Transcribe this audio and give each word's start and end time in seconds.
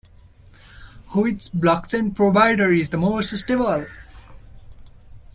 Which 1.13 1.51
blockchain 1.51 2.15
provider 2.15 2.73
is 2.73 2.89
the 2.89 2.97
most 2.97 3.37
stable? 3.37 3.85